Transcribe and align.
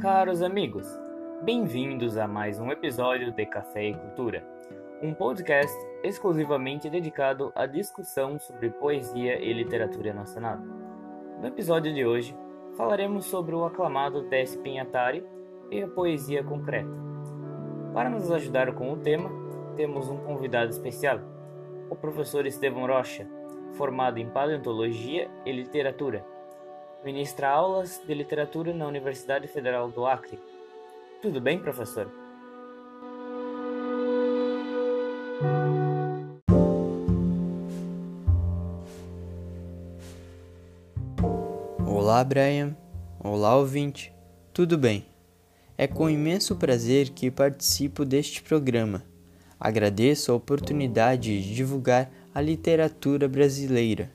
Caros 0.00 0.42
amigos, 0.42 0.86
bem-vindos 1.42 2.18
a 2.18 2.28
mais 2.28 2.60
um 2.60 2.70
episódio 2.70 3.32
de 3.32 3.46
Café 3.46 3.88
e 3.88 3.94
Cultura, 3.94 4.46
um 5.00 5.14
podcast 5.14 5.74
exclusivamente 6.02 6.90
dedicado 6.90 7.50
à 7.54 7.64
discussão 7.64 8.38
sobre 8.38 8.68
poesia 8.68 9.42
e 9.42 9.50
literatura 9.54 10.12
nacional. 10.12 10.58
No 11.40 11.46
episódio 11.46 11.94
de 11.94 12.04
hoje, 12.04 12.36
falaremos 12.76 13.24
sobre 13.24 13.54
o 13.54 13.64
aclamado 13.64 14.24
Tess 14.24 14.54
Pinhatari 14.56 15.24
e 15.70 15.80
a 15.80 15.88
poesia 15.88 16.44
concreta. 16.44 16.90
Para 17.94 18.10
nos 18.10 18.30
ajudar 18.30 18.74
com 18.74 18.92
o 18.92 18.98
tema, 18.98 19.30
temos 19.76 20.10
um 20.10 20.18
convidado 20.18 20.72
especial, 20.72 21.20
o 21.88 21.96
professor 21.96 22.44
Estevão 22.44 22.86
Rocha, 22.86 23.26
formado 23.72 24.18
em 24.18 24.28
paleontologia 24.28 25.30
e 25.46 25.52
literatura 25.52 26.35
Ministra 27.06 27.48
aulas 27.48 28.02
de 28.04 28.12
literatura 28.12 28.74
na 28.74 28.84
Universidade 28.84 29.46
Federal 29.46 29.88
do 29.88 30.04
Acre. 30.04 30.40
Tudo 31.22 31.40
bem, 31.40 31.56
professor? 31.56 32.10
Olá, 41.86 42.24
Brian. 42.24 42.76
Olá, 43.22 43.54
ouvinte. 43.54 44.12
Tudo 44.52 44.76
bem? 44.76 45.06
É 45.78 45.86
com 45.86 46.10
imenso 46.10 46.56
prazer 46.56 47.10
que 47.10 47.30
participo 47.30 48.04
deste 48.04 48.42
programa. 48.42 49.04
Agradeço 49.60 50.32
a 50.32 50.34
oportunidade 50.34 51.40
de 51.40 51.54
divulgar 51.54 52.10
a 52.34 52.40
literatura 52.40 53.28
brasileira. 53.28 54.10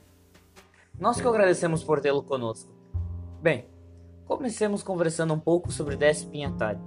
Nós 1.00 1.18
que 1.18 1.26
agradecemos 1.26 1.82
por 1.82 1.98
tê-lo 1.98 2.22
conosco. 2.22 2.71
Bem, 3.42 3.64
comecemos 4.24 4.84
conversando 4.84 5.34
um 5.34 5.38
pouco 5.40 5.72
sobre 5.72 5.96
Décio 5.96 6.28
Pinhatari. 6.28 6.78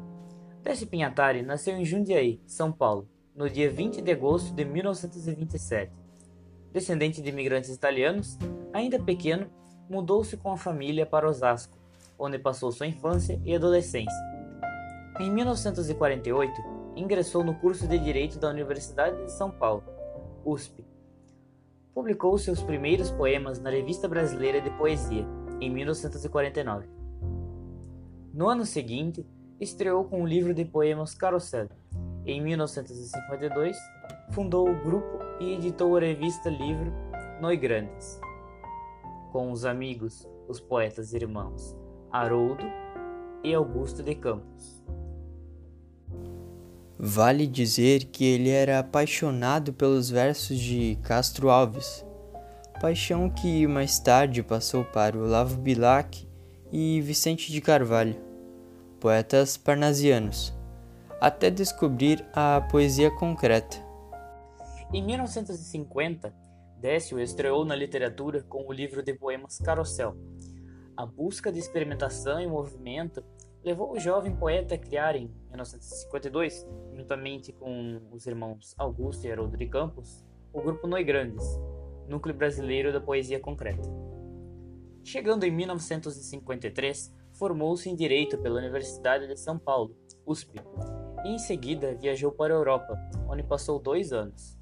Décio 0.63 0.87
Pinhatari 0.87 1.41
nasceu 1.41 1.75
em 1.75 1.83
Jundiaí, 1.83 2.39
São 2.47 2.71
Paulo, 2.71 3.09
no 3.35 3.49
dia 3.49 3.69
20 3.69 4.01
de 4.01 4.09
agosto 4.09 4.53
de 4.53 4.63
1927. 4.63 5.91
Descendente 6.71 7.21
de 7.21 7.27
imigrantes 7.27 7.71
italianos, 7.71 8.37
ainda 8.71 8.97
pequeno, 8.97 9.47
mudou-se 9.89 10.37
com 10.37 10.49
a 10.49 10.57
família 10.57 11.05
para 11.05 11.27
Osasco, 11.27 11.77
onde 12.17 12.39
passou 12.39 12.71
sua 12.71 12.87
infância 12.87 13.37
e 13.43 13.53
adolescência. 13.53 14.23
Em 15.19 15.29
1948, 15.29 16.53
ingressou 16.95 17.43
no 17.43 17.55
curso 17.55 17.85
de 17.85 17.99
Direito 17.99 18.39
da 18.39 18.49
Universidade 18.49 19.25
de 19.25 19.31
São 19.33 19.51
Paulo, 19.51 19.83
USP. 20.45 20.85
Publicou 21.93 22.37
seus 22.37 22.63
primeiros 22.63 23.11
poemas 23.11 23.59
na 23.59 23.69
Revista 23.69 24.07
Brasileira 24.07 24.61
de 24.61 24.69
Poesia, 24.77 25.27
em 25.61 25.69
1949. 25.69 26.87
No 28.33 28.49
ano 28.49 28.65
seguinte, 28.65 29.25
estreou 29.59 30.03
com 30.05 30.23
o 30.23 30.27
livro 30.27 30.53
de 30.53 30.65
poemas 30.65 31.13
Carrossel. 31.13 31.69
Em 32.25 32.41
1952, 32.41 33.77
fundou 34.31 34.69
o 34.69 34.83
grupo 34.83 35.19
e 35.39 35.53
editou 35.53 35.95
a 35.95 35.99
revista 35.99 36.49
livro 36.49 36.91
Noi 37.39 37.55
Grandes, 37.55 38.19
com 39.31 39.51
os 39.51 39.65
amigos, 39.65 40.27
os 40.47 40.59
poetas 40.59 41.13
irmãos 41.13 41.75
Haroldo 42.11 42.63
e 43.43 43.53
Augusto 43.53 44.01
de 44.01 44.15
Campos. 44.15 44.83
Vale 46.97 47.45
dizer 47.45 48.05
que 48.05 48.23
ele 48.23 48.49
era 48.49 48.79
apaixonado 48.79 49.73
pelos 49.73 50.09
versos 50.09 50.57
de 50.57 50.97
Castro 51.03 51.49
Alves, 51.49 52.04
paixão 52.79 53.29
que 53.29 53.65
mais 53.67 53.99
tarde 53.99 54.43
passou 54.43 54.83
para 54.83 55.17
Olavo 55.17 55.57
Bilac 55.57 56.27
e 56.71 56.99
Vicente 57.01 57.51
de 57.51 57.61
Carvalho, 57.61 58.15
poetas 58.99 59.55
parnasianos, 59.55 60.53
até 61.21 61.49
descobrir 61.49 62.25
a 62.33 62.61
poesia 62.69 63.09
concreta. 63.09 63.77
Em 64.93 65.03
1950, 65.03 66.33
Décio 66.77 67.19
estreou 67.19 67.65
na 67.65 67.75
literatura 67.75 68.43
com 68.43 68.67
o 68.67 68.73
livro 68.73 69.01
de 69.01 69.13
poemas 69.13 69.57
Carrossel. 69.57 70.15
A 70.95 71.05
busca 71.05 71.51
de 71.51 71.59
experimentação 71.59 72.39
e 72.39 72.47
movimento 72.47 73.23
levou 73.63 73.93
o 73.93 73.99
jovem 73.99 74.35
poeta 74.35 74.75
a 74.75 74.77
criar 74.77 75.15
em 75.15 75.31
1952, 75.49 76.67
juntamente 76.93 77.51
com 77.53 78.01
os 78.11 78.27
irmãos 78.27 78.75
Augusto 78.77 79.25
e 79.25 79.31
Haroldo 79.31 79.57
de 79.57 79.65
Campos, 79.65 80.23
o 80.53 80.61
grupo 80.61 80.87
Noi 80.87 81.03
Grandes, 81.03 81.43
Núcleo 82.07 82.35
Brasileiro 82.35 82.91
da 82.93 83.01
Poesia 83.01 83.39
Concreta. 83.39 83.89
Chegando 85.03 85.43
em 85.43 85.51
1953, 85.51 87.13
formou-se 87.33 87.89
em 87.89 87.95
Direito 87.95 88.37
pela 88.37 88.59
Universidade 88.59 89.27
de 89.27 89.37
São 89.37 89.59
Paulo, 89.59 89.95
USP, 90.25 90.59
e 91.23 91.29
em 91.29 91.37
seguida 91.37 91.95
viajou 91.95 92.31
para 92.31 92.53
a 92.53 92.57
Europa, 92.57 92.97
onde 93.29 93.43
passou 93.43 93.79
dois 93.79 94.11
anos. 94.11 94.57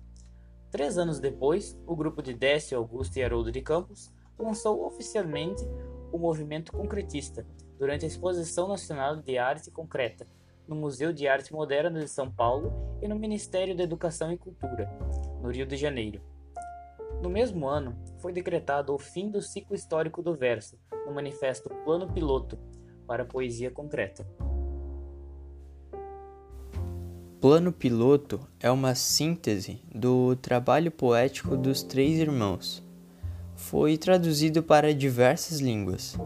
Três 0.71 0.97
anos 0.97 1.19
depois, 1.19 1.79
o 1.85 1.95
grupo 1.95 2.21
de 2.21 2.33
Décio, 2.33 2.77
Augusto 2.77 3.17
e 3.17 3.23
Haroldo 3.23 3.51
de 3.51 3.61
Campos 3.61 4.11
lançou 4.37 4.85
oficialmente 4.85 5.63
o 6.11 6.17
movimento 6.17 6.71
concretista 6.71 7.45
durante 7.77 8.05
a 8.05 8.07
Exposição 8.07 8.67
Nacional 8.67 9.17
de 9.17 9.37
Arte 9.37 9.69
Concreta 9.69 10.27
no 10.67 10.75
Museu 10.75 11.11
de 11.11 11.27
Arte 11.27 11.51
Moderna 11.51 11.99
de 11.99 12.07
São 12.07 12.31
Paulo 12.31 12.73
e 13.01 13.07
no 13.07 13.17
Ministério 13.17 13.75
da 13.75 13.83
Educação 13.83 14.31
e 14.31 14.37
Cultura, 14.37 14.89
no 15.41 15.51
Rio 15.51 15.65
de 15.65 15.75
Janeiro. 15.75 16.21
No 17.23 17.29
mesmo 17.29 17.69
ano, 17.69 17.95
foi 18.19 18.33
decretado 18.33 18.93
o 18.93 18.99
fim 18.99 19.29
do 19.29 19.41
ciclo 19.41 19.73
histórico 19.73 20.21
do 20.21 20.35
verso 20.35 20.77
no 21.05 21.13
manifesto 21.13 21.69
Plano 21.85 22.11
Piloto 22.11 22.59
para 23.07 23.23
a 23.23 23.25
Poesia 23.25 23.71
Concreta. 23.71 24.27
Plano 27.39 27.71
Piloto 27.71 28.41
é 28.59 28.69
uma 28.69 28.93
síntese 28.93 29.79
do 29.95 30.35
trabalho 30.35 30.91
poético 30.91 31.55
dos 31.55 31.81
três 31.81 32.19
irmãos. 32.19 32.83
Foi 33.55 33.97
traduzido 33.97 34.61
para 34.61 34.93
diversas 34.93 35.61
línguas. 35.61 36.17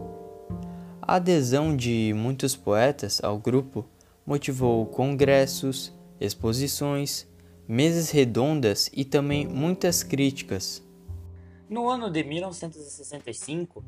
A 1.00 1.14
adesão 1.14 1.76
de 1.76 2.12
muitos 2.12 2.56
poetas 2.56 3.22
ao 3.22 3.38
grupo 3.38 3.84
motivou 4.26 4.84
congressos, 4.84 5.92
exposições, 6.20 7.24
mesas 7.68 8.10
redondas 8.10 8.90
e 8.92 9.04
também 9.04 9.46
muitas 9.46 10.02
críticas. 10.02 10.87
No 11.68 11.90
ano 11.90 12.10
de 12.10 12.24
1965, 12.24 13.84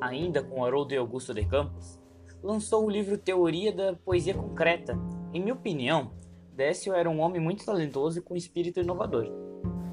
ainda 0.00 0.42
com 0.42 0.64
Haroldo 0.64 0.92
e 0.92 0.96
Augusto 0.96 1.32
de 1.32 1.44
Campos, 1.44 1.96
lançou 2.42 2.84
o 2.84 2.90
livro 2.90 3.16
Teoria 3.16 3.72
da 3.72 3.94
Poesia 3.94 4.34
Concreta. 4.34 4.98
Em 5.32 5.40
minha 5.40 5.54
opinião, 5.54 6.10
Décio 6.56 6.92
era 6.92 7.08
um 7.08 7.20
homem 7.20 7.40
muito 7.40 7.64
talentoso 7.64 8.18
e 8.18 8.22
com 8.22 8.34
espírito 8.34 8.80
inovador. 8.80 9.28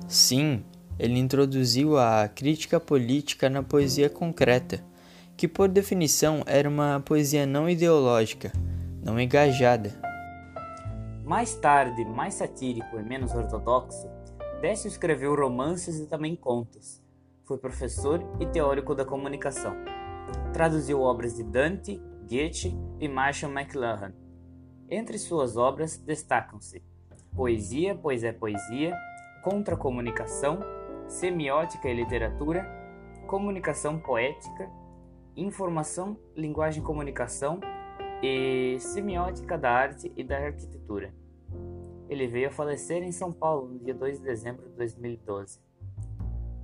Sim, 0.07 0.65
ele 0.97 1.19
introduziu 1.19 1.95
a 1.95 2.27
crítica 2.27 2.79
política 2.79 3.51
na 3.51 3.61
poesia 3.61 4.09
concreta, 4.09 4.83
que 5.37 5.47
por 5.47 5.69
definição 5.69 6.41
era 6.47 6.67
uma 6.67 7.03
poesia 7.05 7.45
não 7.45 7.69
ideológica, 7.69 8.51
não 9.03 9.19
engajada. 9.19 9.91
Mais 11.23 11.53
tarde, 11.53 12.03
mais 12.03 12.33
satírico 12.33 12.97
e 12.97 13.03
menos 13.03 13.35
ortodoxo, 13.35 14.09
Décio 14.59 14.87
escreveu 14.87 15.35
romances 15.35 15.99
e 15.99 16.07
também 16.07 16.35
contos 16.35 17.05
foi 17.47 17.57
professor 17.57 18.21
e 18.41 18.45
teórico 18.45 18.93
da 18.93 19.05
comunicação. 19.05 19.73
Traduziu 20.51 20.99
obras 20.99 21.35
de 21.35 21.43
Dante, 21.43 21.97
Goethe 22.29 22.77
e 22.99 23.07
Marshall 23.07 23.53
McLuhan. 23.53 24.13
Entre 24.89 25.17
suas 25.17 25.55
obras 25.55 25.97
destacam-se 25.97 26.83
Poesia, 27.33 27.95
Pois 27.95 28.23
é 28.23 28.33
Poesia, 28.33 28.93
Contra-Comunicação, 29.43 30.59
Semiótica 31.07 31.87
e 31.87 31.93
Literatura, 31.93 32.65
Comunicação 33.27 33.97
Poética, 33.97 34.69
Informação, 35.35 36.17
Linguagem 36.35 36.83
e 36.83 36.85
Comunicação 36.85 37.61
e 38.21 38.77
Semiótica 38.79 39.57
da 39.57 39.71
Arte 39.71 40.11
e 40.17 40.23
da 40.23 40.37
Arquitetura. 40.37 41.13
Ele 42.09 42.27
veio 42.27 42.49
a 42.49 42.51
falecer 42.51 43.03
em 43.03 43.11
São 43.11 43.31
Paulo 43.31 43.69
no 43.69 43.79
dia 43.79 43.93
2 43.93 44.19
de 44.19 44.23
dezembro 44.25 44.67
de 44.67 44.75
2012. 44.75 45.59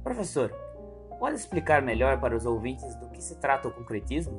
Professor, 0.03 0.53
Pode 1.19 1.36
explicar 1.36 1.81
melhor 1.81 2.19
para 2.19 2.36
os 2.36 2.45
ouvintes 2.45 2.95
do 2.95 3.07
que 3.10 3.24
se 3.24 3.36
trata 3.36 3.68
o 3.68 3.71
concretismo? 3.71 4.38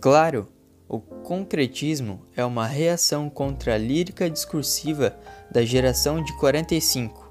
Claro! 0.00 0.48
O 0.88 1.00
concretismo 1.00 2.22
é 2.36 2.44
uma 2.44 2.64
reação 2.64 3.28
contra 3.28 3.74
a 3.74 3.78
lírica 3.78 4.30
discursiva 4.30 5.16
da 5.50 5.64
geração 5.64 6.22
de 6.22 6.32
45. 6.38 7.28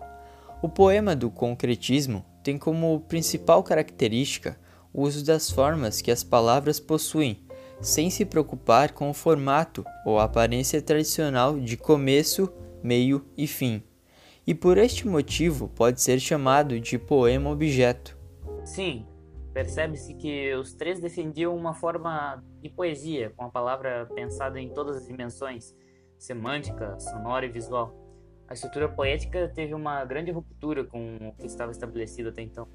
O 0.61 0.67
poema 0.67 1.15
do 1.15 1.29
concretismo 1.29 2.25
tem 2.43 2.57
como 2.57 2.99
principal 3.07 3.63
característica 3.63 4.57
o 4.93 5.03
uso 5.03 5.23
das 5.23 5.49
formas 5.49 6.01
que 6.01 6.11
as 6.11 6.23
palavras 6.23 6.79
possuem, 6.79 7.39
sem 7.81 8.09
se 8.09 8.25
preocupar 8.25 8.91
com 8.91 9.09
o 9.09 9.13
formato 9.13 9.85
ou 10.05 10.19
a 10.19 10.25
aparência 10.25 10.81
tradicional 10.81 11.59
de 11.59 11.77
começo, 11.77 12.51
meio 12.83 13.25
e 13.37 13.47
fim. 13.47 13.81
E 14.45 14.53
por 14.53 14.77
este 14.77 15.07
motivo 15.07 15.69
pode 15.69 16.01
ser 16.01 16.19
chamado 16.19 16.79
de 16.79 16.97
poema 16.97 17.49
objeto. 17.49 18.14
Sim, 18.65 19.05
percebe-se 19.53 20.15
que 20.15 20.53
os 20.55 20.73
três 20.73 20.99
defendiam 20.99 21.55
uma 21.55 21.75
forma 21.75 22.43
de 22.61 22.69
poesia, 22.69 23.31
com 23.37 23.45
a 23.45 23.49
palavra 23.49 24.07
pensada 24.15 24.59
em 24.59 24.69
todas 24.69 24.97
as 24.97 25.07
dimensões, 25.07 25.75
semântica, 26.17 26.99
sonora 26.99 27.45
e 27.45 27.49
visual. 27.49 27.95
A 28.47 28.53
estrutura 28.53 28.89
poética 28.89 29.47
teve 29.53 29.73
uma 29.75 30.03
grande 30.03 30.31
ruptura 30.31 30.83
com 30.83 31.29
o 31.29 31.33
que 31.33 31.45
estava 31.45 31.71
estabelecido 31.71 32.29
até 32.29 32.41
então. 32.41 32.67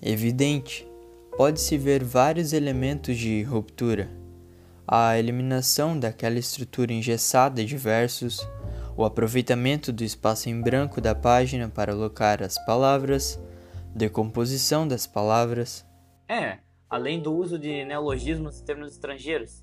Evidente, 0.00 0.88
pode-se 1.36 1.76
ver 1.76 2.04
vários 2.04 2.52
elementos 2.52 3.16
de 3.16 3.42
ruptura. 3.42 4.08
A 4.86 5.18
eliminação 5.18 5.98
daquela 5.98 6.38
estrutura 6.38 6.92
engessada 6.92 7.64
de 7.64 7.76
versos, 7.76 8.46
o 8.96 9.04
aproveitamento 9.04 9.92
do 9.92 10.04
espaço 10.04 10.48
em 10.48 10.60
branco 10.60 11.00
da 11.00 11.14
página 11.14 11.68
para 11.68 11.92
alocar 11.92 12.42
as 12.42 12.62
palavras, 12.64 13.40
decomposição 13.94 14.88
das 14.88 15.06
palavras. 15.06 15.86
É, 16.28 16.58
além 16.90 17.22
do 17.22 17.32
uso 17.32 17.58
de 17.58 17.84
neologismos 17.84 18.58
e 18.58 18.64
termos 18.64 18.92
estrangeiros. 18.92 19.62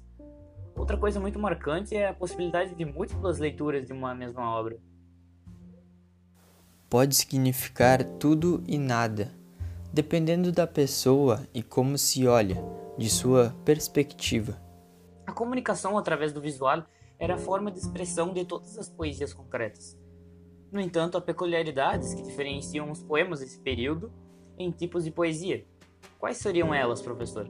Outra 0.75 0.97
coisa 0.97 1.19
muito 1.19 1.37
marcante 1.37 1.95
é 1.95 2.07
a 2.07 2.13
possibilidade 2.13 2.73
de 2.73 2.85
múltiplas 2.85 3.39
leituras 3.39 3.85
de 3.85 3.91
uma 3.91 4.15
mesma 4.15 4.49
obra. 4.57 4.79
Pode 6.89 7.15
significar 7.15 8.03
tudo 8.03 8.63
e 8.65 8.77
nada, 8.77 9.31
dependendo 9.93 10.51
da 10.51 10.65
pessoa 10.65 11.45
e 11.53 11.61
como 11.61 11.97
se 11.97 12.25
olha, 12.25 12.55
de 12.97 13.09
sua 13.09 13.55
perspectiva. 13.65 14.61
A 15.25 15.33
comunicação 15.33 15.97
através 15.97 16.31
do 16.31 16.41
visual 16.41 16.85
era 17.19 17.35
a 17.35 17.37
forma 17.37 17.71
de 17.71 17.79
expressão 17.79 18.33
de 18.33 18.45
todas 18.45 18.77
as 18.77 18.89
poesias 18.89 19.33
concretas. 19.33 20.00
No 20.71 20.79
entanto, 20.79 21.17
há 21.17 21.21
peculiaridades 21.21 22.13
que 22.13 22.21
diferenciam 22.21 22.89
os 22.89 23.03
poemas 23.03 23.41
desse 23.41 23.59
período 23.59 24.09
em 24.57 24.71
tipos 24.71 25.03
de 25.03 25.11
poesia. 25.11 25.65
Quais 26.17 26.37
seriam 26.37 26.73
elas, 26.73 27.01
professor? 27.01 27.49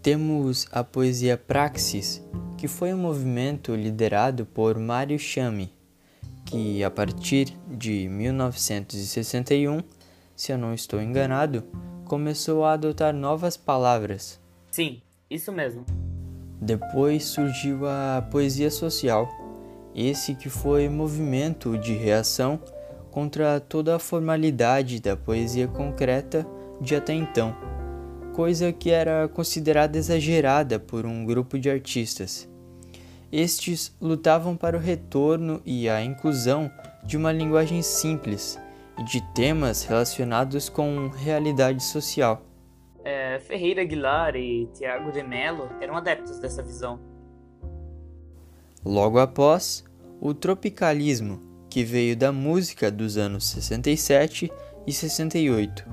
Temos 0.00 0.66
a 0.72 0.82
poesia 0.82 1.36
Praxis, 1.36 2.24
que 2.56 2.66
foi 2.66 2.94
um 2.94 2.98
movimento 2.98 3.74
liderado 3.74 4.46
por 4.46 4.78
Mário 4.78 5.18
Chame, 5.18 5.72
que 6.46 6.82
a 6.82 6.90
partir 6.90 7.56
de 7.68 8.08
1961, 8.08 9.82
se 10.34 10.50
eu 10.50 10.58
não 10.58 10.72
estou 10.72 11.00
enganado, 11.00 11.62
começou 12.06 12.64
a 12.64 12.72
adotar 12.72 13.14
novas 13.14 13.56
palavras. 13.56 14.40
Sim, 14.70 15.02
isso 15.28 15.52
mesmo. 15.52 15.84
Depois 16.60 17.24
surgiu 17.24 17.86
a 17.86 18.26
poesia 18.30 18.70
social, 18.70 19.28
esse 19.94 20.34
que 20.34 20.48
foi 20.48 20.88
movimento 20.88 21.76
de 21.78 21.92
reação 21.94 22.60
contra 23.10 23.60
toda 23.60 23.96
a 23.96 23.98
formalidade 23.98 25.00
da 25.00 25.16
poesia 25.16 25.68
concreta 25.68 26.46
de 26.80 26.96
até 26.96 27.12
então, 27.12 27.54
coisa 28.32 28.72
que 28.72 28.90
era 28.90 29.28
considerada 29.28 29.98
exagerada 29.98 30.80
por 30.80 31.04
um 31.04 31.24
grupo 31.24 31.58
de 31.58 31.70
artistas. 31.70 32.48
Estes 33.30 33.94
lutavam 34.00 34.56
para 34.56 34.76
o 34.76 34.80
retorno 34.80 35.62
e 35.64 35.88
a 35.88 36.02
inclusão 36.02 36.70
de 37.04 37.16
uma 37.16 37.32
linguagem 37.32 37.82
simples 37.82 38.58
e 38.98 39.04
de 39.04 39.20
temas 39.32 39.84
relacionados 39.84 40.68
com 40.68 41.08
realidade 41.08 41.82
social. 41.82 42.42
É, 43.04 43.40
Ferreira 43.40 43.82
Aguilar 43.82 44.36
e 44.36 44.66
Tiago 44.74 45.10
de 45.10 45.22
Mello 45.22 45.68
eram 45.80 45.96
adeptos 45.96 46.38
dessa 46.38 46.62
visão. 46.62 47.00
Logo 48.84 49.20
após, 49.20 49.84
o 50.20 50.34
tropicalismo, 50.34 51.40
que 51.70 51.84
veio 51.84 52.16
da 52.16 52.32
música 52.32 52.90
dos 52.90 53.16
anos 53.16 53.44
67 53.44 54.50
e 54.84 54.92
68, 54.92 55.88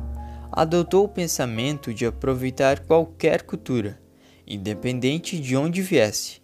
adotou 0.51 1.06
o 1.06 1.09
pensamento 1.09 1.94
de 1.94 2.07
aproveitar 2.07 2.80
qualquer 2.80 3.44
cultura, 3.44 4.01
independente 4.45 5.39
de 5.39 5.56
onde 5.56 5.83
viesse. 5.83 6.41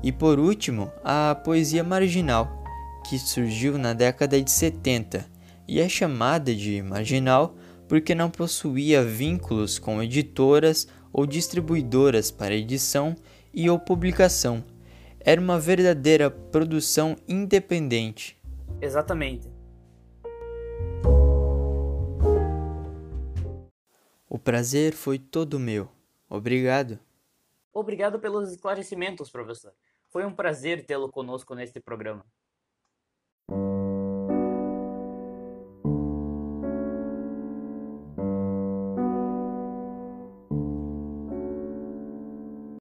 E 0.00 0.12
por 0.12 0.38
último, 0.38 0.92
a 1.02 1.34
poesia 1.34 1.82
marginal, 1.82 2.62
que 3.08 3.18
surgiu 3.18 3.76
na 3.76 3.92
década 3.92 4.40
de 4.40 4.50
70 4.50 5.26
e 5.66 5.80
é 5.80 5.88
chamada 5.88 6.54
de 6.54 6.80
marginal 6.82 7.56
porque 7.88 8.14
não 8.14 8.30
possuía 8.30 9.04
vínculos 9.04 9.78
com 9.80 10.00
editoras 10.00 10.86
ou 11.12 11.26
distribuidoras 11.26 12.30
para 12.30 12.54
edição 12.54 13.16
e 13.52 13.68
ou 13.68 13.78
publicação 13.78 14.64
era 15.24 15.40
uma 15.40 15.58
verdadeira 15.58 16.30
produção 16.30 17.16
independente. 17.26 18.38
Exatamente. 18.80 19.50
O 24.28 24.38
prazer 24.38 24.92
foi 24.92 25.18
todo 25.18 25.58
meu. 25.58 25.88
Obrigado. 26.28 26.98
Obrigado 27.72 28.18
pelos 28.18 28.52
esclarecimentos, 28.52 29.30
professor. 29.30 29.72
Foi 30.10 30.26
um 30.26 30.34
prazer 30.34 30.84
tê-lo 30.84 31.08
conosco 31.08 31.54
neste 31.54 31.80
programa. 31.80 32.24